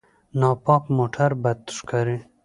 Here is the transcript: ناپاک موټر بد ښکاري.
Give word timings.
ناپاک 0.39 0.83
موټر 0.97 1.29
بد 1.43 1.59
ښکاري. 1.77 2.17